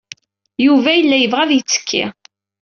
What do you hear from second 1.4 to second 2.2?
ad yettekki.